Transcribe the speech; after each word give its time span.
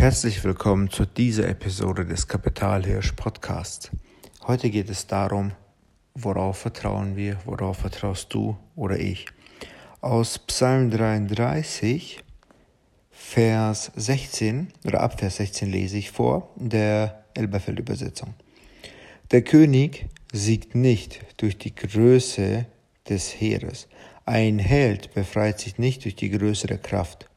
Herzlich 0.00 0.42
willkommen 0.44 0.88
zu 0.88 1.04
dieser 1.04 1.46
Episode 1.46 2.06
des 2.06 2.26
Kapitalhirsch 2.26 3.12
Podcasts. 3.12 3.90
Heute 4.46 4.70
geht 4.70 4.88
es 4.88 5.06
darum, 5.06 5.52
worauf 6.14 6.56
vertrauen 6.56 7.16
wir, 7.16 7.36
worauf 7.44 7.76
vertraust 7.76 8.32
du 8.32 8.56
oder 8.76 8.98
ich. 8.98 9.26
Aus 10.00 10.38
Psalm 10.38 10.90
33, 10.90 12.24
Vers 13.10 13.92
16 13.94 14.68
oder 14.86 15.02
ab 15.02 15.20
Vers 15.20 15.36
16 15.36 15.70
lese 15.70 15.98
ich 15.98 16.10
vor, 16.10 16.48
der 16.56 17.26
Elberfeld-Übersetzung. 17.34 18.32
Der 19.32 19.42
König 19.42 20.06
siegt 20.32 20.74
nicht 20.74 21.20
durch 21.36 21.58
die 21.58 21.74
Größe 21.74 22.64
des 23.06 23.38
Heeres. 23.38 23.86
Ein 24.24 24.60
Held 24.60 25.12
befreit 25.12 25.60
sich 25.60 25.76
nicht 25.76 26.04
durch 26.04 26.16
die 26.16 26.30
größere 26.30 26.78
Kraft. 26.78 27.29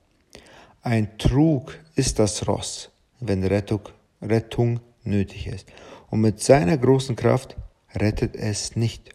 Ein 0.86 1.18
Trug 1.18 1.80
ist 1.96 2.20
das 2.20 2.46
Ross, 2.46 2.90
wenn 3.22 3.42
Rettung, 3.46 3.88
Rettung 4.22 4.82
nötig 5.06 5.48
ist. 5.48 5.66
Und 6.10 6.20
mit 6.20 6.42
seiner 6.42 6.78
großen 6.78 7.16
Kraft 7.16 7.56
rettet 7.96 8.36
es 8.36 8.76
nicht. 8.76 9.10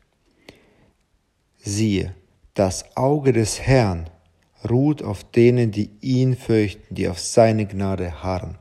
Siehe, 1.59 2.15
das 2.55 2.97
Auge 2.97 3.35
des 3.35 3.61
Herrn 3.61 4.09
ruht 4.69 5.03
auf 5.03 5.25
denen, 5.25 5.71
die 5.71 5.91
ihn 6.01 6.37
fürchten, 6.37 6.95
die 6.95 7.07
auf 7.07 7.21
seine 7.21 7.67
Gnade 7.67 8.23
harren, 8.23 8.57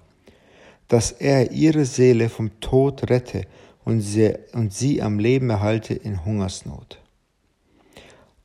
dass 0.89 1.13
er 1.13 1.51
ihre 1.51 1.85
Seele 1.85 2.27
vom 2.27 2.59
Tod 2.59 3.09
rette 3.09 3.43
und 3.85 4.01
sie, 4.01 4.33
und 4.51 4.73
sie 4.73 5.01
am 5.01 5.17
Leben 5.17 5.49
erhalte 5.49 5.93
in 5.93 6.25
Hungersnot. 6.25 7.01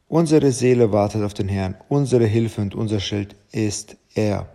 Unsere 0.06 0.52
Seele 0.52 0.92
wartet 0.92 1.24
auf 1.24 1.34
den 1.34 1.48
Herrn, 1.48 1.74
unsere 1.88 2.27
Hilfe 2.27 2.60
und 2.60 2.77
unser 2.77 3.00
Schild 3.00 3.34
ist 3.50 3.97
er. 4.14 4.48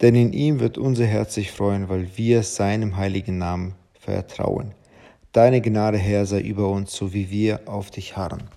Denn 0.00 0.14
in 0.14 0.32
ihm 0.32 0.60
wird 0.60 0.78
unser 0.78 1.06
Herz 1.06 1.34
sich 1.34 1.52
freuen, 1.52 1.88
weil 1.88 2.16
wir 2.16 2.42
seinem 2.42 2.96
heiligen 2.96 3.38
Namen 3.38 3.74
vertrauen. 3.98 4.74
Deine 5.32 5.60
Gnade, 5.60 5.98
Herr, 5.98 6.26
sei 6.26 6.40
über 6.40 6.68
uns, 6.68 6.92
so 6.92 7.12
wie 7.12 7.30
wir 7.30 7.60
auf 7.66 7.90
dich 7.90 8.16
harren. 8.16 8.48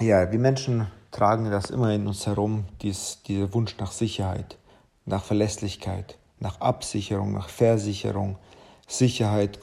Ja, 0.00 0.32
wir 0.32 0.38
Menschen 0.38 0.86
tragen 1.10 1.50
das 1.50 1.70
immer 1.70 1.92
in 1.92 2.06
uns 2.06 2.26
herum, 2.26 2.64
dies, 2.80 3.20
dieser 3.26 3.52
Wunsch 3.52 3.76
nach 3.78 3.92
Sicherheit, 3.92 4.56
nach 5.04 5.22
Verlässlichkeit, 5.22 6.16
nach 6.40 6.60
Absicherung, 6.60 7.32
nach 7.32 7.48
Versicherung. 7.48 8.38
Sicherheit 8.88 9.60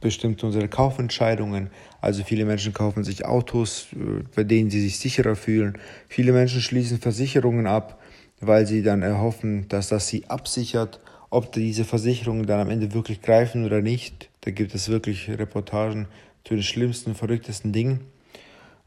bestimmt 0.00 0.42
unsere 0.44 0.68
Kaufentscheidungen. 0.68 1.70
Also 2.00 2.24
viele 2.24 2.44
Menschen 2.44 2.72
kaufen 2.72 3.04
sich 3.04 3.24
Autos, 3.24 3.88
äh, 3.92 4.24
bei 4.34 4.44
denen 4.44 4.70
sie 4.70 4.80
sich 4.80 4.98
sicherer 4.98 5.36
fühlen. 5.36 5.78
Viele 6.08 6.32
Menschen 6.32 6.60
schließen 6.60 6.98
Versicherungen 6.98 7.66
ab, 7.66 8.00
weil 8.40 8.66
sie 8.66 8.82
dann 8.82 9.02
erhoffen, 9.02 9.68
dass 9.68 9.88
das 9.88 10.08
sie 10.08 10.28
absichert. 10.28 11.00
Ob 11.30 11.52
diese 11.52 11.84
Versicherungen 11.84 12.46
dann 12.46 12.60
am 12.60 12.70
Ende 12.70 12.92
wirklich 12.92 13.22
greifen 13.22 13.64
oder 13.64 13.80
nicht, 13.80 14.28
da 14.42 14.50
gibt 14.50 14.74
es 14.74 14.88
wirklich 14.88 15.30
Reportagen 15.30 16.08
zu 16.44 16.54
den 16.54 16.62
schlimmsten, 16.62 17.14
verrücktesten 17.14 17.72
Dingen, 17.72 18.00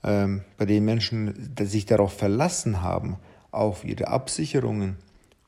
ähm, 0.03 0.43
bei 0.57 0.65
denen 0.65 0.85
Menschen 0.85 1.55
sich 1.59 1.85
darauf 1.85 2.13
verlassen 2.13 2.81
haben, 2.81 3.17
auf 3.51 3.85
ihre 3.85 4.09
Absicherungen 4.09 4.97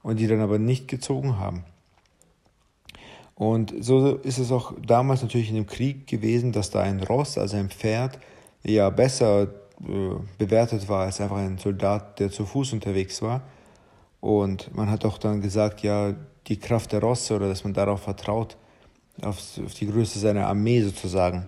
und 0.02 0.20
die 0.20 0.28
dann 0.28 0.39
aber 0.39 0.58
nicht 0.58 0.88
gezogen 0.88 1.38
haben. 1.38 1.66
Und 3.38 3.73
so 3.81 4.16
ist 4.16 4.39
es 4.39 4.52
auch 4.52 4.73
damals 4.85 5.21
natürlich 5.21 5.49
in 5.49 5.55
dem 5.55 5.67
Krieg 5.67 6.07
gewesen, 6.07 6.52
dass 6.52 6.71
da 6.71 6.81
ein 6.81 7.02
Ross, 7.03 7.38
also 7.38 7.55
ein 7.55 7.69
Pferd, 7.69 8.17
ja 8.63 8.89
besser 8.89 9.43
äh, 9.43 10.16
bewertet 10.39 10.89
war 10.89 11.05
als 11.05 11.21
einfach 11.21 11.38
ein 11.38 11.59
Soldat, 11.59 12.19
der 12.19 12.31
zu 12.31 12.45
Fuß 12.45 12.73
unterwegs 12.73 13.21
war. 13.21 13.43
Und 14.21 14.75
man 14.75 14.89
hat 14.89 15.05
auch 15.05 15.19
dann 15.19 15.41
gesagt, 15.41 15.83
ja, 15.83 16.15
die 16.47 16.58
Kraft 16.58 16.91
der 16.91 17.02
Rosse 17.02 17.35
oder 17.35 17.47
dass 17.47 17.63
man 17.63 17.73
darauf 17.73 18.02
vertraut, 18.02 18.58
auf, 19.21 19.38
auf 19.63 19.73
die 19.75 19.88
Größe 19.88 20.17
seiner 20.17 20.47
Armee 20.47 20.81
sozusagen. 20.81 21.47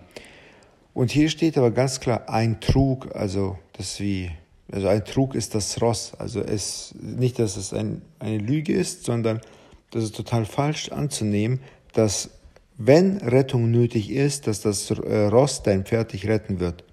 Und 0.94 1.10
hier 1.10 1.30
steht 1.30 1.58
aber 1.58 1.72
ganz 1.72 2.00
klar 2.00 2.30
ein 2.30 2.62
Trug, 2.62 3.16
also 3.16 3.58
das 3.74 4.00
wie, 4.00 4.30
also 4.72 4.88
ein 4.88 5.04
Trug 5.06 5.34
ist 5.34 5.56
das 5.56 5.82
Ross. 5.82 6.14
Also 6.20 6.42
es, 6.42 6.94
nicht, 7.02 7.40
dass 7.40 7.58
es 7.58 7.74
ein, 7.74 8.04
eine 8.20 8.38
Lüge 8.38 8.74
ist, 8.74 9.06
sondern 9.06 9.42
das 9.92 10.04
ist 10.04 10.16
total 10.16 10.46
falsch 10.46 10.92
anzunehmen, 10.92 11.62
dass 11.94 12.30
wenn 12.78 13.18
Rettung 13.18 13.72
nötig 13.72 14.10
ist, 14.10 14.48
dass 14.48 14.62
das 14.62 14.90
äh, 14.90 15.26
Ross 15.26 15.64
dein 15.64 15.84
Pferd 15.84 16.14
dich 16.14 16.28
retten 16.28 16.60
wird. 16.60 16.84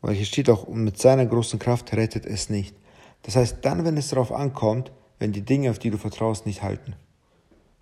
Weil 0.00 0.14
hier 0.14 0.26
steht 0.26 0.50
auch, 0.50 0.66
mit 0.68 0.98
seiner 0.98 1.26
großen 1.26 1.58
Kraft 1.58 1.92
rettet 1.94 2.26
es 2.26 2.50
nicht. 2.50 2.74
Das 3.22 3.36
heißt, 3.36 3.58
dann, 3.62 3.84
wenn 3.84 3.96
es 3.96 4.08
darauf 4.08 4.32
ankommt, 4.32 4.90
wenn 5.18 5.32
die 5.32 5.42
Dinge, 5.42 5.70
auf 5.70 5.78
die 5.78 5.90
du 5.90 5.98
vertraust, 5.98 6.46
nicht 6.46 6.62
halten. 6.62 6.94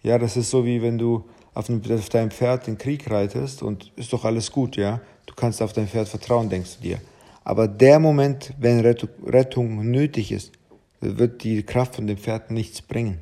Ja, 0.02 0.18
das 0.18 0.36
ist 0.36 0.50
so 0.50 0.64
wie 0.64 0.82
wenn 0.82 0.98
du 0.98 1.24
auf, 1.54 1.70
auf 1.70 2.08
deinem 2.08 2.30
Pferd 2.30 2.66
den 2.66 2.76
Krieg 2.76 3.10
reitest 3.10 3.62
und 3.62 3.92
ist 3.96 4.12
doch 4.12 4.24
alles 4.24 4.52
gut, 4.52 4.76
ja. 4.76 5.00
Du 5.26 5.34
kannst 5.34 5.62
auf 5.62 5.72
dein 5.72 5.88
Pferd 5.88 6.08
vertrauen, 6.08 6.48
denkst 6.48 6.76
du 6.76 6.82
dir. 6.82 7.00
Aber 7.44 7.68
der 7.68 7.98
Moment, 7.98 8.52
wenn 8.58 8.80
Rettung 8.80 9.90
nötig 9.90 10.32
ist, 10.32 10.52
wird 11.00 11.42
die 11.42 11.62
Kraft 11.62 11.96
von 11.96 12.06
dem 12.06 12.18
Pferd 12.18 12.50
nichts 12.50 12.82
bringen. 12.82 13.20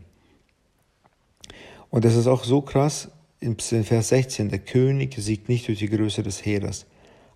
Und 1.96 2.04
das 2.04 2.14
ist 2.14 2.26
auch 2.26 2.44
so 2.44 2.60
krass, 2.60 3.10
in 3.40 3.56
Vers 3.56 4.10
16, 4.10 4.50
der 4.50 4.58
König 4.58 5.14
siegt 5.16 5.48
nicht 5.48 5.66
durch 5.66 5.78
die 5.78 5.88
Größe 5.88 6.22
des 6.22 6.44
Heeres. 6.44 6.84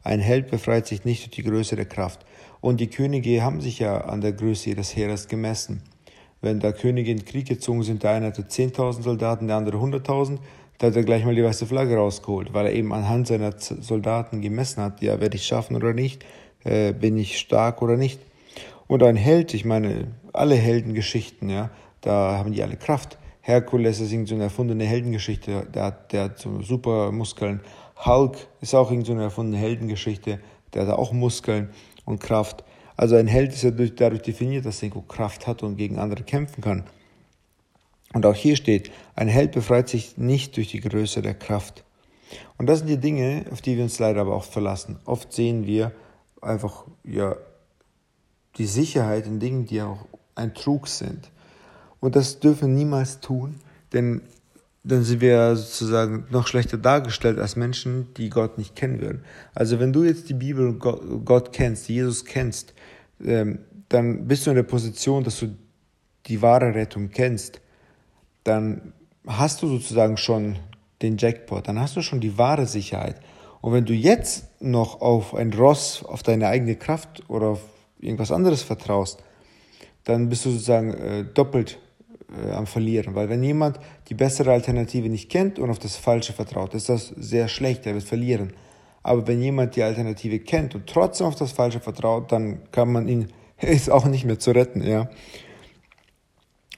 Ein 0.02 0.20
Held 0.20 0.50
befreit 0.50 0.86
sich 0.86 1.06
nicht 1.06 1.22
durch 1.22 1.30
die 1.30 1.44
Größe 1.44 1.76
der 1.76 1.86
Kraft. 1.86 2.26
Und 2.60 2.78
die 2.78 2.90
Könige 2.90 3.42
haben 3.42 3.62
sich 3.62 3.78
ja 3.78 4.02
an 4.02 4.20
der 4.20 4.32
Größe 4.32 4.68
ihres 4.68 4.94
Heeres 4.94 5.28
gemessen. 5.28 5.80
Wenn 6.42 6.60
da 6.60 6.72
Könige 6.72 7.10
in 7.10 7.16
den 7.16 7.24
Krieg 7.24 7.48
gezogen 7.48 7.82
sind, 7.84 8.02
der 8.02 8.10
eine 8.10 8.26
hatte 8.26 8.42
10.000 8.42 9.00
Soldaten, 9.00 9.46
der 9.46 9.56
andere 9.56 9.78
100.000, 9.78 10.36
da 10.76 10.88
hat 10.88 10.96
er 10.96 11.04
gleich 11.04 11.24
mal 11.24 11.34
die 11.34 11.42
weiße 11.42 11.64
Flagge 11.64 11.96
rausgeholt, 11.96 12.52
weil 12.52 12.66
er 12.66 12.74
eben 12.74 12.92
anhand 12.92 13.28
seiner 13.28 13.54
Soldaten 13.56 14.42
gemessen 14.42 14.82
hat, 14.82 15.00
ja, 15.00 15.22
werde 15.22 15.36
ich 15.36 15.46
schaffen 15.46 15.74
oder 15.74 15.94
nicht, 15.94 16.22
äh, 16.64 16.92
bin 16.92 17.16
ich 17.16 17.38
stark 17.38 17.80
oder 17.80 17.96
nicht. 17.96 18.20
Und 18.88 19.02
ein 19.04 19.16
Held, 19.16 19.54
ich 19.54 19.64
meine, 19.64 20.08
alle 20.34 20.56
Heldengeschichten, 20.56 21.48
ja, 21.48 21.70
da 22.02 22.36
haben 22.36 22.52
die 22.52 22.62
alle 22.62 22.76
Kraft. 22.76 23.16
Herkules 23.50 24.00
ist 24.00 24.10
so 24.10 24.34
eine 24.34 24.44
erfundene 24.44 24.84
Heldengeschichte, 24.84 25.66
der 25.74 25.84
hat, 25.84 26.12
der 26.12 26.24
hat 26.24 26.38
so 26.38 26.62
super 26.62 27.12
Muskeln. 27.12 27.60
Hulk 28.04 28.36
ist 28.60 28.74
auch 28.74 28.90
so 28.90 29.12
eine 29.12 29.22
erfundene 29.22 29.58
Heldengeschichte, 29.58 30.40
der 30.72 30.86
hat 30.86 30.96
auch 30.96 31.12
Muskeln 31.12 31.70
und 32.04 32.20
Kraft. 32.20 32.64
Also 32.96 33.16
ein 33.16 33.26
Held 33.26 33.52
ist 33.52 33.62
ja 33.62 33.70
dadurch 33.70 34.22
definiert, 34.22 34.66
dass 34.66 34.82
er 34.82 34.90
Kraft 34.90 35.46
hat 35.46 35.62
und 35.62 35.76
gegen 35.76 35.98
andere 35.98 36.22
kämpfen 36.22 36.62
kann. 36.62 36.84
Und 38.12 38.26
auch 38.26 38.34
hier 38.34 38.56
steht, 38.56 38.90
ein 39.14 39.28
Held 39.28 39.52
befreit 39.52 39.88
sich 39.88 40.18
nicht 40.18 40.56
durch 40.56 40.68
die 40.68 40.80
Größe 40.80 41.22
der 41.22 41.34
Kraft. 41.34 41.84
Und 42.58 42.66
das 42.66 42.80
sind 42.80 42.88
die 42.88 42.98
Dinge, 42.98 43.46
auf 43.50 43.60
die 43.60 43.76
wir 43.76 43.84
uns 43.84 43.98
leider 43.98 44.20
aber 44.20 44.34
oft 44.34 44.52
verlassen. 44.52 44.98
Oft 45.04 45.32
sehen 45.32 45.66
wir 45.66 45.92
einfach 46.40 46.84
ja 47.04 47.36
die 48.58 48.66
Sicherheit 48.66 49.26
in 49.26 49.40
Dingen, 49.40 49.66
die 49.66 49.80
auch 49.82 50.06
ein 50.34 50.54
Trug 50.54 50.88
sind. 50.88 51.30
Und 52.00 52.16
das 52.16 52.40
dürfen 52.40 52.68
wir 52.68 52.74
niemals 52.74 53.20
tun, 53.20 53.60
denn 53.92 54.22
dann 54.82 55.04
sind 55.04 55.20
wir 55.20 55.56
sozusagen 55.56 56.24
noch 56.30 56.46
schlechter 56.46 56.78
dargestellt 56.78 57.38
als 57.38 57.54
Menschen, 57.54 58.14
die 58.14 58.30
Gott 58.30 58.56
nicht 58.56 58.74
kennen 58.74 59.00
würden. 59.00 59.24
Also 59.54 59.78
wenn 59.78 59.92
du 59.92 60.04
jetzt 60.04 60.28
die 60.30 60.34
Bibel 60.34 60.68
und 60.68 60.78
Gott 61.26 61.52
kennst, 61.52 61.88
Jesus 61.88 62.24
kennst, 62.24 62.72
ähm, 63.22 63.58
dann 63.90 64.26
bist 64.26 64.46
du 64.46 64.50
in 64.50 64.56
der 64.56 64.62
Position, 64.62 65.24
dass 65.24 65.38
du 65.38 65.54
die 66.26 66.40
wahre 66.40 66.74
Rettung 66.74 67.10
kennst. 67.10 67.60
Dann 68.44 68.94
hast 69.26 69.60
du 69.60 69.68
sozusagen 69.68 70.16
schon 70.16 70.56
den 71.02 71.18
Jackpot, 71.18 71.68
dann 71.68 71.78
hast 71.78 71.96
du 71.96 72.02
schon 72.02 72.20
die 72.20 72.38
wahre 72.38 72.66
Sicherheit. 72.66 73.20
Und 73.60 73.74
wenn 73.74 73.84
du 73.84 73.92
jetzt 73.92 74.62
noch 74.62 75.02
auf 75.02 75.34
ein 75.34 75.52
Ross, 75.52 76.02
auf 76.04 76.22
deine 76.22 76.48
eigene 76.48 76.76
Kraft 76.76 77.28
oder 77.28 77.48
auf 77.48 77.60
irgendwas 77.98 78.32
anderes 78.32 78.62
vertraust, 78.62 79.22
dann 80.04 80.30
bist 80.30 80.46
du 80.46 80.50
sozusagen 80.50 80.94
äh, 80.94 81.24
doppelt 81.24 81.78
äh, 82.30 82.52
am 82.52 82.66
Verlieren. 82.66 83.14
Weil 83.14 83.28
wenn 83.28 83.42
jemand 83.42 83.78
die 84.08 84.14
bessere 84.14 84.52
Alternative 84.52 85.08
nicht 85.08 85.30
kennt 85.30 85.58
und 85.58 85.70
auf 85.70 85.78
das 85.78 85.96
Falsche 85.96 86.32
vertraut, 86.32 86.74
ist 86.74 86.88
das 86.88 87.08
sehr 87.16 87.48
schlecht, 87.48 87.86
er 87.86 87.94
wird 87.94 88.04
verlieren. 88.04 88.52
Aber 89.02 89.26
wenn 89.26 89.40
jemand 89.40 89.76
die 89.76 89.82
Alternative 89.82 90.38
kennt 90.40 90.74
und 90.74 90.86
trotzdem 90.86 91.26
auf 91.26 91.36
das 91.36 91.52
Falsche 91.52 91.80
vertraut, 91.80 92.30
dann 92.32 92.60
kann 92.70 92.92
man 92.92 93.08
ihn, 93.08 93.28
ist 93.60 93.90
auch 93.90 94.04
nicht 94.04 94.24
mehr 94.24 94.38
zu 94.38 94.52
retten, 94.52 94.82
ja. 94.82 95.08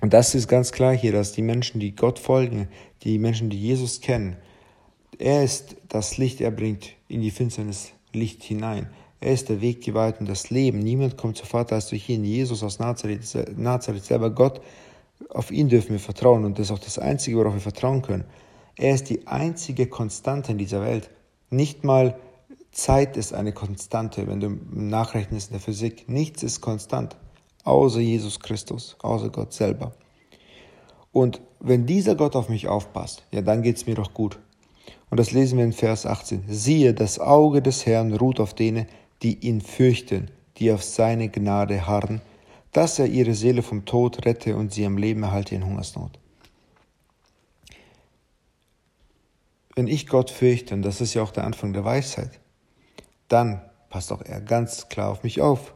Und 0.00 0.12
das 0.12 0.34
ist 0.34 0.49
ganz 0.49 0.72
klar 0.72 0.96
hier, 0.96 1.12
dass 1.12 1.32
die 1.32 1.43
Menschen, 1.43 1.81
die 1.81 1.94
Gott 1.94 2.19
folgen, 2.19 2.69
die 3.02 3.19
Menschen, 3.19 3.50
die 3.50 3.60
Jesus 3.60 4.00
kennen, 4.00 4.37
er 5.19 5.44
ist 5.44 5.76
das 5.88 6.19
Licht, 6.19 6.40
er 6.40 6.50
bringt 6.50 6.94
in 7.06 7.20
die 7.20 7.31
Finsternis 7.31 7.93
Licht 8.12 8.43
hinein. 8.43 8.88
Er 9.20 9.32
ist 9.32 9.48
der 9.48 9.60
Weg, 9.60 9.82
die 9.82 9.94
Wahrheit 9.94 10.19
und 10.19 10.28
das 10.28 10.50
Leben. 10.50 10.81
Niemand 10.81 11.16
kommt 11.16 11.37
zu 11.37 11.46
Vater 11.46 11.76
als 11.76 11.88
durch 11.88 12.08
ihn. 12.08 12.25
Jesus 12.25 12.62
aus 12.64 12.81
Nazareth, 12.81 13.22
Nazareth 13.56 14.05
selber 14.05 14.31
Gott 14.31 14.60
auf 15.30 15.50
ihn 15.50 15.69
dürfen 15.69 15.90
wir 15.90 16.00
vertrauen 16.00 16.44
und 16.44 16.58
das 16.58 16.66
ist 16.66 16.72
auch 16.72 16.78
das 16.78 16.98
Einzige, 16.98 17.36
worauf 17.36 17.54
wir 17.54 17.60
vertrauen 17.60 18.02
können. 18.02 18.24
Er 18.76 18.94
ist 18.94 19.10
die 19.10 19.26
einzige 19.26 19.86
Konstante 19.86 20.52
in 20.52 20.58
dieser 20.58 20.82
Welt. 20.82 21.10
Nicht 21.50 21.84
mal 21.84 22.19
Zeit 22.70 23.16
ist 23.16 23.34
eine 23.34 23.52
Konstante, 23.52 24.26
wenn 24.26 24.40
du 24.40 24.58
nachrechnest 24.72 25.50
in 25.50 25.54
der 25.54 25.60
Physik. 25.60 26.08
Nichts 26.08 26.42
ist 26.42 26.60
konstant, 26.60 27.16
außer 27.64 28.00
Jesus 28.00 28.40
Christus, 28.40 28.96
außer 29.02 29.28
Gott 29.28 29.52
selber. 29.52 29.92
Und 31.12 31.42
wenn 31.60 31.84
dieser 31.86 32.14
Gott 32.14 32.34
auf 32.34 32.48
mich 32.48 32.69
aufpasst, 32.69 33.24
ja, 33.30 33.42
dann 33.42 33.62
geht 33.62 33.76
es 33.76 33.86
mir 33.86 33.94
doch 33.94 34.14
gut. 34.14 34.38
Und 35.10 35.20
das 35.20 35.32
lesen 35.32 35.58
wir 35.58 35.64
in 35.64 35.74
Vers 35.74 36.06
18. 36.06 36.44
Siehe, 36.48 36.94
das 36.94 37.19
Auge 37.19 37.60
des 37.60 37.84
Herrn 37.84 38.14
ruht 38.14 38.40
auf 38.40 38.54
denen, 38.54 38.86
die 39.22 39.46
ihn 39.46 39.60
fürchten, 39.60 40.30
die 40.56 40.72
auf 40.72 40.82
seine 40.82 41.28
Gnade 41.28 41.86
harren, 41.86 42.22
dass 42.72 42.98
er 42.98 43.06
ihre 43.06 43.34
Seele 43.34 43.62
vom 43.62 43.84
Tod 43.84 44.24
rette 44.24 44.56
und 44.56 44.72
sie 44.72 44.84
am 44.86 44.96
Leben 44.96 45.22
erhalte 45.22 45.54
in 45.54 45.64
Hungersnot. 45.64 46.19
Wenn 49.74 49.86
ich 49.86 50.06
Gott 50.06 50.30
fürchte, 50.30 50.74
und 50.74 50.82
das 50.82 51.00
ist 51.00 51.14
ja 51.14 51.22
auch 51.22 51.30
der 51.30 51.44
Anfang 51.44 51.72
der 51.72 51.84
Weisheit, 51.84 52.40
dann 53.28 53.62
passt 53.88 54.12
auch 54.12 54.22
er 54.22 54.40
ganz 54.40 54.88
klar 54.88 55.10
auf 55.10 55.22
mich 55.22 55.40
auf. 55.40 55.74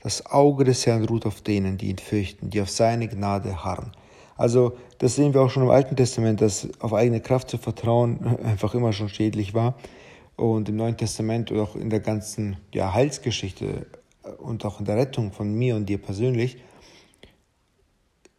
Das 0.00 0.26
Auge 0.26 0.64
des 0.64 0.86
Herrn 0.86 1.04
ruht 1.04 1.26
auf 1.26 1.40
denen, 1.42 1.78
die 1.78 1.90
ihn 1.90 1.98
fürchten, 1.98 2.50
die 2.50 2.60
auf 2.60 2.70
seine 2.70 3.06
Gnade 3.06 3.64
harren. 3.64 3.92
Also 4.36 4.76
das 4.98 5.14
sehen 5.14 5.34
wir 5.34 5.42
auch 5.42 5.50
schon 5.50 5.62
im 5.62 5.70
Alten 5.70 5.94
Testament, 5.94 6.40
dass 6.40 6.68
auf 6.80 6.92
eigene 6.94 7.20
Kraft 7.20 7.50
zu 7.50 7.58
vertrauen 7.58 8.38
einfach 8.44 8.74
immer 8.74 8.92
schon 8.92 9.08
schädlich 9.08 9.54
war. 9.54 9.76
Und 10.34 10.68
im 10.68 10.76
Neuen 10.76 10.96
Testament 10.96 11.52
oder 11.52 11.62
auch 11.62 11.76
in 11.76 11.90
der 11.90 12.00
ganzen 12.00 12.56
ja, 12.72 12.92
Heilsgeschichte 12.92 13.86
und 14.42 14.64
auch 14.64 14.80
in 14.80 14.86
der 14.86 14.96
Rettung 14.96 15.32
von 15.32 15.52
mir 15.54 15.76
und 15.76 15.86
dir 15.86 15.98
persönlich 15.98 16.58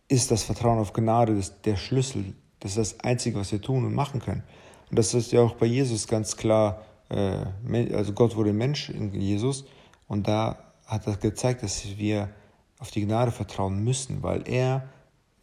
ist 0.07 0.31
das 0.31 0.43
Vertrauen 0.43 0.79
auf 0.79 0.93
Gnade 0.93 1.35
das, 1.35 1.61
der 1.61 1.75
Schlüssel. 1.75 2.33
Das 2.59 2.77
ist 2.77 2.77
das 2.77 2.99
Einzige, 2.99 3.39
was 3.39 3.51
wir 3.51 3.61
tun 3.61 3.85
und 3.85 3.93
machen 3.93 4.19
können. 4.19 4.43
Und 4.89 4.99
das 4.99 5.13
ist 5.13 5.31
ja 5.31 5.41
auch 5.41 5.55
bei 5.55 5.65
Jesus 5.65 6.07
ganz 6.07 6.37
klar. 6.37 6.85
Äh, 7.09 7.93
also 7.93 8.13
Gott 8.13 8.35
wurde 8.35 8.53
Mensch 8.53 8.89
in 8.89 9.13
Jesus 9.13 9.65
und 10.07 10.27
da 10.27 10.57
hat 10.85 11.07
er 11.07 11.17
gezeigt, 11.17 11.63
dass 11.63 11.97
wir 11.97 12.29
auf 12.79 12.91
die 12.91 13.05
Gnade 13.05 13.31
vertrauen 13.31 13.83
müssen, 13.83 14.21
weil 14.23 14.47
er 14.47 14.87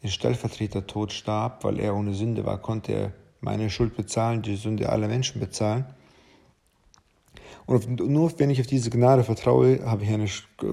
den 0.03 0.09
Stellvertreter-Tod 0.09 1.11
starb, 1.11 1.63
weil 1.63 1.79
er 1.79 1.95
ohne 1.95 2.13
Sünde 2.13 2.45
war, 2.45 2.59
konnte 2.59 2.93
er 2.93 3.13
meine 3.39 3.69
Schuld 3.69 3.95
bezahlen, 3.95 4.41
die 4.41 4.55
Sünde 4.55 4.89
aller 4.89 5.07
Menschen 5.07 5.39
bezahlen. 5.39 5.85
Und 7.65 7.99
nur 7.99 8.37
wenn 8.39 8.49
ich 8.49 8.59
auf 8.59 8.67
diese 8.67 8.89
Gnade 8.89 9.23
vertraue, 9.23 9.79
eine, 9.85 10.27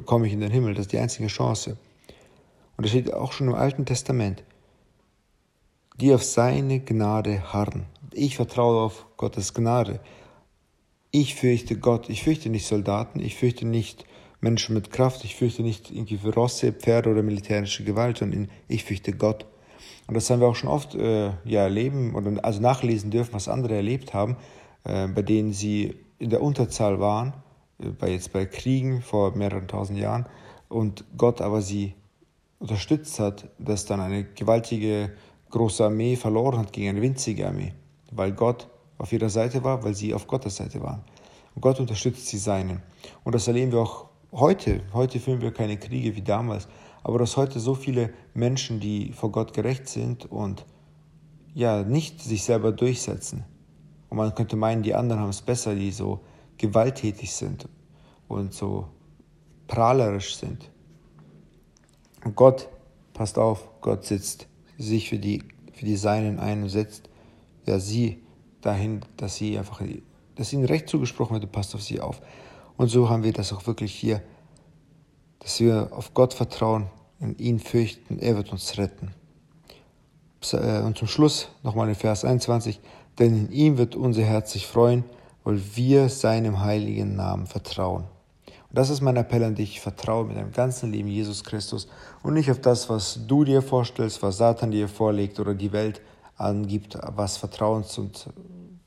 komme 0.05 0.27
ich 0.27 0.33
in 0.33 0.41
den 0.41 0.51
Himmel. 0.51 0.75
Das 0.75 0.87
ist 0.87 0.93
die 0.93 0.99
einzige 0.99 1.29
Chance. 1.29 1.77
Und 2.77 2.85
das 2.85 2.91
steht 2.91 3.13
auch 3.13 3.33
schon 3.33 3.49
im 3.49 3.55
Alten 3.55 3.85
Testament. 3.85 4.45
Die 6.01 6.15
auf 6.15 6.23
seine 6.23 6.81
Gnade 6.81 7.53
harren. 7.53 7.87
Ich 8.13 8.37
vertraue 8.37 8.81
auf 8.83 9.07
Gottes 9.17 9.55
Gnade. 9.55 10.01
Ich 11.11 11.35
fürchte 11.35 11.77
Gott. 11.79 12.09
Ich 12.09 12.23
fürchte 12.23 12.51
nicht 12.51 12.67
Soldaten. 12.67 13.21
Ich 13.21 13.37
fürchte 13.37 13.67
nicht 13.67 14.05
Menschen 14.41 14.75
mit 14.75 14.93
Kraft. 14.93 15.25
Ich 15.25 15.37
fürchte 15.37 15.63
nicht 15.63 15.91
irgendwie 15.91 16.29
Rosse, 16.29 16.73
Pferde 16.73 17.11
oder 17.11 17.23
militärische 17.23 17.85
Gewalt, 17.85 18.19
sondern 18.19 18.49
ich 18.69 18.85
fürchte 18.85 19.13
Gott. 19.13 19.47
Und 20.07 20.15
das 20.15 20.31
haben 20.31 20.41
wir 20.41 20.49
auch 20.49 20.57
schon 20.57 20.71
oft 20.71 20.95
äh, 20.95 21.33
ja, 21.45 21.63
erleben 21.63 22.15
oder 22.15 22.33
also 22.45 22.61
nachlesen 22.61 23.11
dürfen, 23.11 23.35
was 23.35 23.49
andere 23.49 23.75
erlebt 23.75 24.15
haben, 24.15 24.37
äh, 24.85 25.07
bei 25.09 25.23
denen 25.23 25.53
sie 25.53 25.97
in 26.19 26.31
der 26.31 26.43
Unterzahl 26.43 27.01
waren, 27.01 27.35
äh, 27.79 27.89
bei 27.89 28.11
jetzt 28.11 28.33
bei 28.33 28.47
Kriegen 28.47 29.03
vor 29.03 29.37
mehreren 29.37 29.69
tausend 29.69 29.99
Jahren, 29.99 30.27
und 30.69 31.05
Gott 31.17 31.41
aber 31.41 31.63
sie 31.63 31.95
unterstützt 32.59 33.21
hat, 33.21 33.49
dass 33.59 33.87
dann 33.87 34.01
eine 34.01 34.25
gewaltige 34.25 35.13
große 35.51 35.85
Armee 35.85 36.17
verloren 36.17 36.59
hat 36.59 36.73
gegen 36.73 36.89
eine 36.89 37.03
winzige 37.03 37.47
Armee, 37.47 37.73
weil 38.11 38.33
Gott 38.33 38.69
auf 38.99 39.13
ihrer 39.13 39.31
Seite 39.31 39.65
war, 39.65 39.83
weil 39.85 39.95
sie 39.95 40.13
auf 40.13 40.27
Gottes 40.27 40.57
Seite 40.57 40.83
waren. 40.83 41.03
Und 41.55 41.63
Gott 41.63 41.81
unterstützt 41.81 42.31
die 42.33 42.39
Seinen. 42.39 42.83
Und 43.25 43.35
das 43.35 43.49
erleben 43.49 43.73
wir 43.73 43.81
auch 43.81 44.09
heute, 44.33 44.83
heute 44.93 45.21
führen 45.21 45.41
wir 45.41 45.53
keine 45.53 45.79
Kriege 45.79 46.15
wie 46.15 46.23
damals, 46.23 46.69
aber 47.03 47.19
dass 47.19 47.37
heute 47.37 47.61
so 47.61 47.75
viele 47.75 48.13
Menschen, 48.35 48.81
die 48.81 49.13
vor 49.13 49.33
Gott 49.33 49.55
gerecht 49.55 49.89
sind 49.89 50.31
und 50.31 50.67
ja 51.55 51.83
nicht 51.83 52.21
sich 52.21 52.43
selber 52.45 52.73
durchsetzen. 52.73 53.45
Und 54.09 54.17
man 54.17 54.35
könnte 54.35 54.57
meinen, 54.57 54.83
die 54.83 54.95
anderen 54.95 55.21
haben 55.21 55.31
es 55.31 55.43
besser, 55.43 55.75
die 55.75 55.91
so 55.91 56.21
gewalttätig 56.57 57.33
sind 57.33 57.69
und 58.27 58.53
so 58.53 58.89
prahlerisch 59.67 60.37
sind. 60.37 60.71
Und 62.25 62.35
Gott, 62.35 62.69
passt 63.13 63.39
auf, 63.39 63.69
Gott 63.81 64.05
sitzt 64.05 64.47
sich 64.77 65.09
für 65.09 65.19
die, 65.19 65.43
für 65.73 65.85
die 65.85 65.97
Seinen 65.97 66.39
ein 66.39 66.63
und 66.63 66.69
setzt 66.69 67.09
ja 67.67 67.79
sie 67.79 68.23
dahin, 68.61 69.01
dass 69.17 69.37
sie 69.37 69.59
einfach, 69.59 69.83
dass 70.35 70.53
ihnen 70.53 70.65
recht 70.65 70.89
zugesprochen 70.89 71.41
wird, 71.41 71.53
passt 71.53 71.75
auf 71.75 71.83
sie 71.83 72.01
auf. 72.01 72.21
Und 72.77 72.89
so 72.89 73.09
haben 73.09 73.25
wir 73.25 73.33
das 73.33 73.53
auch 73.53 73.67
wirklich 73.67 73.95
hier, 73.95 74.23
dass 75.41 75.61
wir 75.61 75.89
auf 75.93 76.15
Gott 76.15 76.35
vertrauen, 76.35 76.87
in 77.21 77.37
ihn 77.39 77.59
fürchten, 77.59 78.19
er 78.21 78.37
wird 78.37 78.53
uns 78.53 78.79
retten. 78.79 79.13
Äh, 80.53 80.83
und 80.83 80.97
zum 80.97 81.09
Schluss 81.09 81.49
nochmal 81.63 81.89
in 81.89 81.95
Vers 81.97 82.25
21, 82.25 82.81
denn 83.19 83.47
in 83.47 83.53
ihm 83.53 83.79
wird 83.79 83.97
unser 83.97 84.23
Herz 84.23 84.53
sich 84.53 84.67
freuen, 84.67 85.05
weil 85.45 85.61
wir 85.75 86.09
seinem 86.09 86.61
heiligen 86.61 87.17
Namen 87.17 87.47
vertrauen. 87.47 88.05
Und 88.47 88.77
das 88.77 88.91
ist 88.91 89.01
mein 89.01 89.17
Appell 89.17 89.45
an 89.45 89.55
dich, 89.55 89.81
vertraue 89.81 90.27
mit 90.27 90.37
deinem 90.37 90.53
ganzen 90.53 90.93
Leben 90.93 91.09
Jesus 91.09 91.43
Christus 91.43 91.89
und 92.23 92.35
nicht 92.35 92.51
auf 92.51 92.61
das, 92.61 92.91
was 92.91 93.21
du 93.27 93.45
dir 93.45 93.63
vorstellst, 93.63 94.23
was 94.23 94.37
Satan 94.37 94.71
dir 94.71 94.89
vorlegt 94.89 95.41
oder 95.41 95.55
die 95.55 95.73
Welt 95.73 96.03
angibt, 96.37 96.99
was 97.15 97.39
vertrauens 97.39 97.97
und 97.99 98.29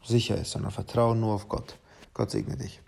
sicher 0.04 0.38
ist, 0.38 0.52
sondern 0.52 0.72
vertraue 0.72 1.16
nur 1.16 1.34
auf 1.34 1.50
Gott. 1.50 1.78
Gott 2.14 2.32
segne 2.32 2.58
dich. 2.58 2.80